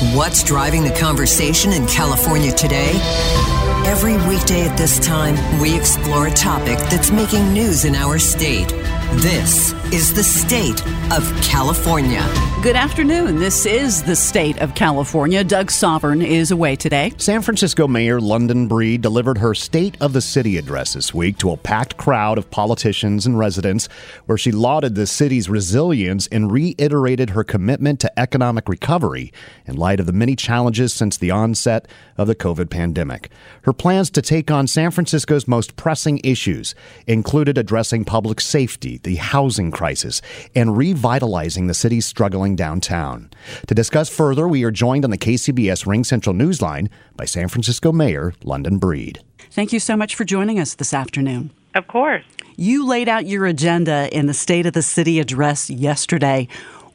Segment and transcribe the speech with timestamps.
[0.00, 2.92] What's driving the conversation in California today?
[3.84, 8.72] Every weekday at this time, we explore a topic that's making news in our state.
[9.16, 12.22] This is the state of California.
[12.62, 13.36] Good afternoon.
[13.36, 15.42] This is the state of California.
[15.42, 17.12] Doug Sovern is away today.
[17.16, 21.50] San Francisco Mayor London Breed delivered her State of the City address this week to
[21.50, 23.88] a packed crowd of politicians and residents,
[24.26, 29.32] where she lauded the city's resilience and reiterated her commitment to economic recovery
[29.64, 33.30] in light of the many challenges since the onset of the COVID pandemic.
[33.62, 36.74] Her plans to take on San Francisco's most pressing issues
[37.06, 40.20] included addressing public safety, the housing crisis,
[40.54, 43.30] and revitalizing the city's struggling downtown.
[43.66, 47.92] To discuss further, we are joined on the KCBS Ring Central Newsline by San Francisco
[47.92, 49.20] Mayor London Breed.
[49.50, 51.50] Thank you so much for joining us this afternoon.
[51.74, 52.24] Of course.
[52.56, 56.48] You laid out your agenda in the State of the City address yesterday.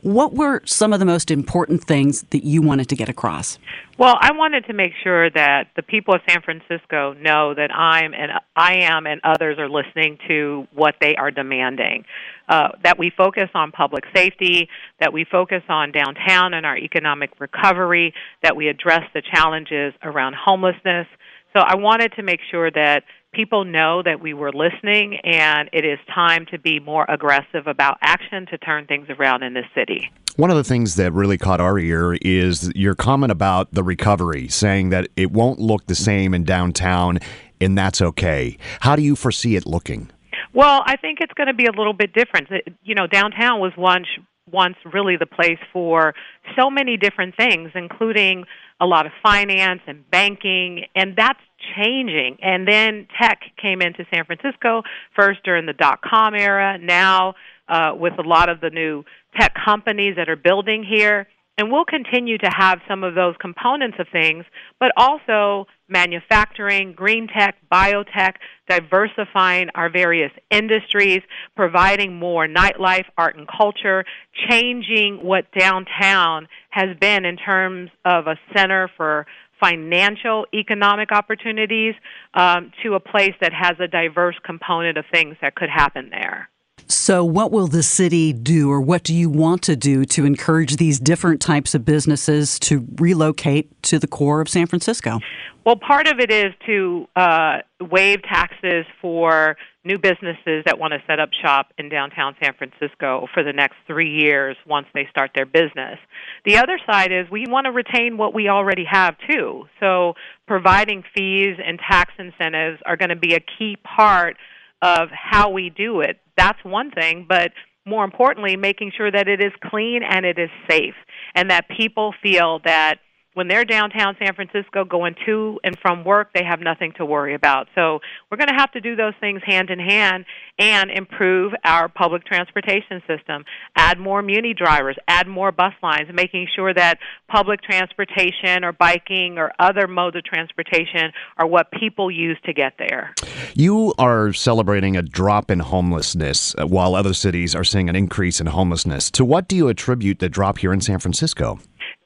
[0.04, 3.58] What were some of the most important things that you wanted to get across?
[3.98, 8.14] Well, I wanted to make sure that the people of San Francisco know that I'm
[8.14, 12.04] and I am and others are listening to what they are demanding.
[12.50, 14.68] Uh, that we focus on public safety,
[15.00, 20.36] that we focus on downtown and our economic recovery, that we address the challenges around
[20.36, 21.08] homelessness.
[21.56, 23.04] So I wanted to make sure that
[23.34, 27.98] people know that we were listening and it is time to be more aggressive about
[28.02, 30.10] action to turn things around in this city.
[30.36, 34.48] One of the things that really caught our ear is your comment about the recovery,
[34.48, 37.20] saying that it won't look the same in downtown,
[37.62, 38.58] and that's okay.
[38.80, 40.10] How do you foresee it looking?
[40.54, 42.50] Well, I think it's going to be a little bit different.
[42.84, 44.08] You know, downtown was once
[44.52, 46.14] once really the place for
[46.58, 48.46] so many different things, including
[48.80, 51.40] a lot of finance and banking, and that's
[51.76, 52.38] changing.
[52.42, 54.84] And then tech came into San Francisco
[55.16, 56.78] first during the dot com era.
[56.78, 57.36] Now
[57.70, 59.04] uh, with a lot of the new
[59.40, 61.28] tech companies that are building here.
[61.58, 64.44] And we'll continue to have some of those components of things,
[64.80, 68.36] but also manufacturing, green tech, biotech,
[68.68, 71.22] diversifying our various industries,
[71.56, 74.04] providing more nightlife, art and culture,
[74.50, 79.28] changing what downtown has been in terms of a center for
[79.60, 81.94] financial economic opportunities
[82.34, 86.50] um, to a place that has a diverse component of things that could happen there.
[86.88, 90.78] So, what will the city do, or what do you want to do to encourage
[90.78, 95.20] these different types of businesses to relocate to the core of San Francisco?
[95.66, 99.56] Well, part of it is to uh, waive taxes for
[99.86, 103.76] new businesses that want to set up shop in downtown San Francisco for the next
[103.88, 106.00] three years once they start their business.
[106.46, 109.66] The other side is we want to retain what we already have too.
[109.80, 110.16] So,
[110.48, 114.38] providing fees and tax incentives are going to be a key part
[114.82, 116.20] of how we do it.
[116.38, 117.52] That's one thing, but
[117.86, 120.96] more importantly, making sure that it is clean and it is safe,
[121.36, 122.96] and that people feel that
[123.34, 127.34] when they're downtown San Francisco going to and from work, they have nothing to worry
[127.34, 127.68] about.
[127.76, 128.00] So
[128.30, 130.26] we're going to have to do those things hand in hand
[130.60, 133.44] and improve our public transportation system,
[133.76, 139.38] add more Muni drivers, add more bus lines, making sure that public transportation or biking
[139.38, 143.14] or other modes of transportation are what people use to get there.
[143.56, 148.40] You are celebrating a drop in homelessness uh, while other cities are seeing an increase
[148.40, 149.10] in homelessness.
[149.12, 151.60] To what do you attribute the drop here in San Francisco?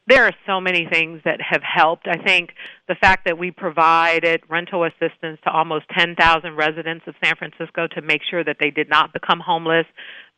[0.07, 2.07] There are so many things that have helped.
[2.07, 2.51] I think
[2.88, 8.01] the fact that we provided rental assistance to almost 10,000 residents of San Francisco to
[8.01, 9.85] make sure that they did not become homeless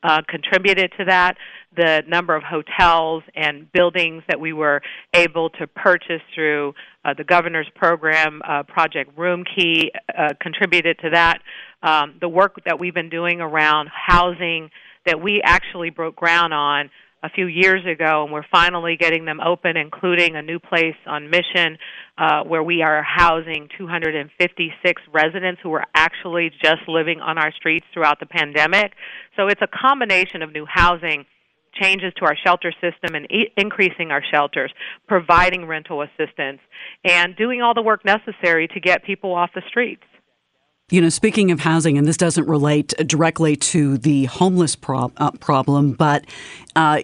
[0.01, 1.35] uh, contributed to that.
[1.75, 4.81] The number of hotels and buildings that we were
[5.13, 6.73] able to purchase through
[7.05, 11.39] uh, the governor's program, uh, Project Roomkey, uh, contributed to that.
[11.83, 14.71] Um, the work that we've been doing around housing
[15.05, 16.89] that we actually broke ground on
[17.21, 21.29] a few years ago, and we're finally getting them open, including a new place on
[21.29, 21.77] Mission
[22.17, 27.85] uh, where we are housing 256 residents who were actually just living on our streets
[27.93, 28.93] throughout the pandemic.
[29.35, 31.25] So it's a combination of new housing.
[31.71, 34.73] Changes to our shelter system and e- increasing our shelters,
[35.07, 36.59] providing rental assistance,
[37.05, 40.03] and doing all the work necessary to get people off the streets.
[40.91, 45.91] You know, speaking of housing, and this doesn't relate directly to the homeless uh, problem,
[45.93, 46.25] but
[46.75, 47.01] uh,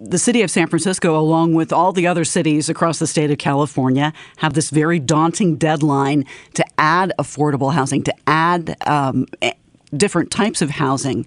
[0.00, 3.36] the city of San Francisco, along with all the other cities across the state of
[3.36, 6.24] California, have this very daunting deadline
[6.54, 9.26] to add affordable housing, to add um,
[9.94, 11.26] different types of housing.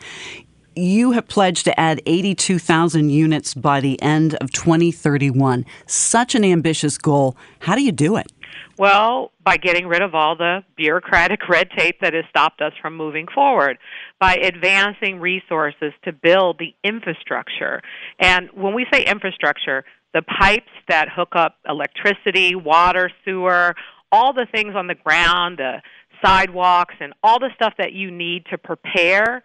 [0.75, 5.65] You have pledged to add 82,000 units by the end of 2031.
[5.85, 7.37] Such an ambitious goal.
[7.59, 8.31] How do you do it?
[8.77, 12.95] Well, by getting rid of all the bureaucratic red tape that has stopped us from
[12.95, 13.77] moving forward,
[14.19, 17.81] by advancing resources to build the infrastructure.
[18.19, 23.75] And when we say infrastructure, the pipes that hook up electricity, water, sewer,
[24.11, 25.81] all the things on the ground, the
[26.23, 29.43] sidewalks, and all the stuff that you need to prepare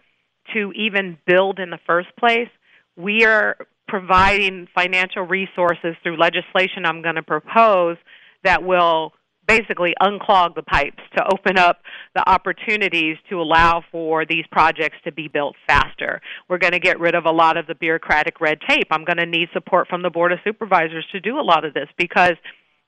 [0.52, 2.48] to even build in the first place,
[2.96, 3.56] we are
[3.88, 7.96] providing financial resources through legislation I'm going to propose
[8.44, 9.12] that will
[9.46, 11.82] basically unclog the pipes to open up
[12.14, 16.20] the opportunities to allow for these projects to be built faster.
[16.48, 18.86] We're going to get rid of a lot of the bureaucratic red tape.
[18.90, 21.74] I'm going to need support from the Board of Supervisors to do a lot of
[21.74, 22.34] this because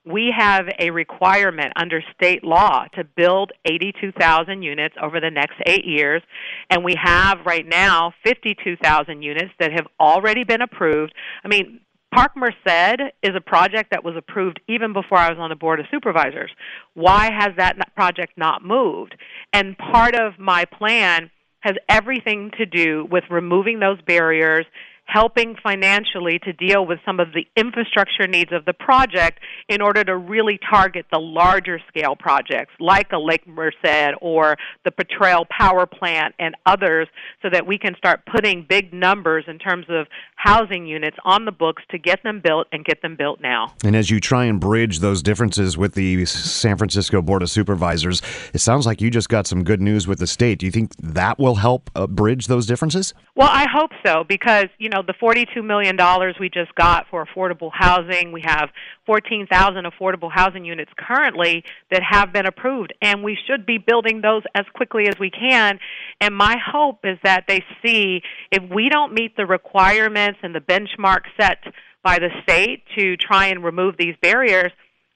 [0.06, 5.85] we have a requirement under state law to build 82,000 units over the next eight
[5.85, 6.23] years,
[6.70, 11.12] and we have right now 52,000 units that have already been approved.
[11.43, 11.81] I mean,
[12.14, 15.87] Parkmerced is a project that was approved even before I was on the Board of
[15.91, 16.50] Supervisors.
[16.94, 19.17] Why has that project not moved?
[19.53, 21.31] And part of my plan
[21.61, 24.67] has everything to do with removing those barriers
[25.06, 30.05] helping financially to deal with some of the infrastructure needs of the project in order
[30.05, 35.87] to really target the larger scale projects like a Lake Merced or the Potrero Power
[35.87, 37.08] Plant and others
[37.43, 41.52] so that we can start putting big numbers in terms of housing units on the
[41.52, 43.73] books to get them built and get them built now.
[43.85, 48.23] And as you try and bridge those differences with the San Francisco Board of Supervisors,
[48.52, 50.59] it sounds like you just got some good news with the state.
[50.59, 53.14] Do you think that will help uh, bridge those differences?
[53.35, 55.97] Well, I hope so because, you know, know, the $42 million
[56.41, 58.71] we just got for affordable housing, we have
[59.07, 64.43] 14,000 affordable housing units currently that have been approved, and we should be building those
[64.55, 65.79] as quickly as we can.
[66.21, 70.61] And my hope is that they see if we don't meet the requirements and the
[70.61, 71.59] benchmark set
[72.03, 74.73] by the state to try and remove these barriers,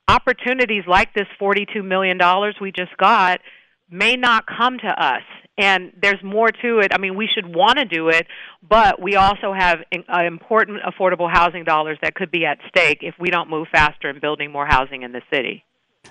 [0.09, 2.19] opportunities like this $42 million
[2.61, 3.41] we just got
[3.89, 5.23] may not come to us
[5.61, 6.93] and there's more to it.
[6.93, 8.27] I mean, we should want to do it,
[8.67, 13.15] but we also have uh, important affordable housing dollars that could be at stake if
[13.19, 15.65] we don't move faster in building more housing in the city.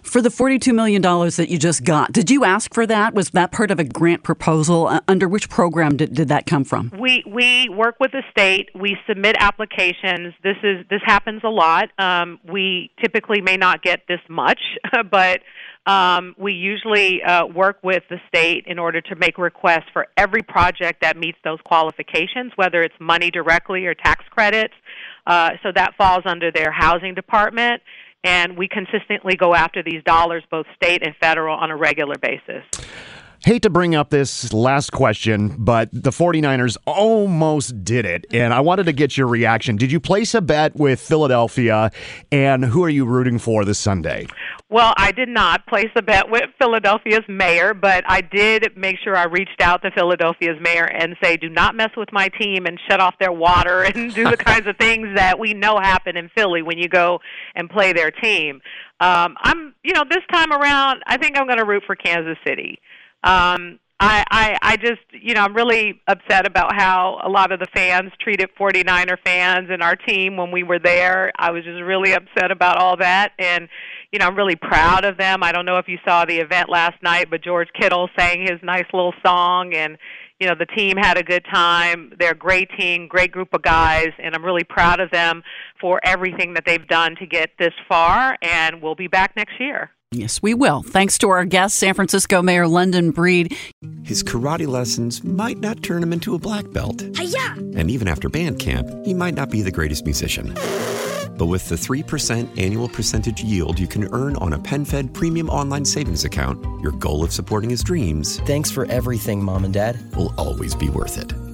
[0.03, 3.13] For the $42 million that you just got, did you ask for that?
[3.13, 4.87] Was that part of a grant proposal?
[4.87, 6.91] Uh, under which program did, did that come from?
[6.97, 8.69] We, we work with the state.
[8.73, 10.33] We submit applications.
[10.43, 11.89] This, is, this happens a lot.
[11.97, 14.59] Um, we typically may not get this much,
[15.11, 15.41] but
[15.85, 20.43] um, we usually uh, work with the state in order to make requests for every
[20.43, 24.73] project that meets those qualifications, whether it's money directly or tax credits.
[25.25, 27.81] Uh, so that falls under their housing department
[28.23, 32.63] and we consistently go after these dollars, both state and federal, on a regular basis.
[33.45, 38.25] Hate to bring up this last question, but the 49ers almost did it.
[38.33, 39.77] And I wanted to get your reaction.
[39.77, 41.89] Did you place a bet with Philadelphia?
[42.33, 44.27] And who are you rooting for this Sunday?
[44.69, 49.15] Well, I did not place a bet with Philadelphia's mayor, but I did make sure
[49.15, 52.77] I reached out to Philadelphia's mayor and say, do not mess with my team and
[52.89, 56.30] shut off their water and do the kinds of things that we know happen in
[56.35, 57.19] Philly when you go
[57.56, 58.59] and play their team.
[58.99, 62.37] Um, I'm, you know, this time around, I think I'm going to root for Kansas
[62.45, 62.80] City.
[63.23, 67.59] Um, I, I I just you know I'm really upset about how a lot of
[67.59, 71.33] the fans treated 49er fans and our team when we were there.
[71.38, 73.68] I was just really upset about all that and
[74.14, 75.44] you know I'm really proud of them.
[75.44, 78.59] I don't know if you saw the event last night, but George Kittle sang his
[78.64, 79.97] nice little song and
[80.40, 82.14] you know the team had a good time.
[82.18, 85.44] They're a great team, great group of guys and I'm really proud of them
[85.81, 89.92] for everything that they've done to get this far and we'll be back next year.
[90.11, 90.81] Yes, we will.
[90.81, 93.56] Thanks to our guest, San Francisco Mayor London Breed.
[94.04, 97.04] His karate lessons might not turn him into a black belt.
[97.16, 97.54] Hi-ya!
[97.75, 100.56] And even after band camp, he might not be the greatest musician.
[101.37, 105.85] But with the 3% annual percentage yield you can earn on a PenFed premium online
[105.85, 108.39] savings account, your goal of supporting his dreams.
[108.47, 109.99] Thanks for everything, Mom and Dad.
[110.16, 111.31] Will always be worth it.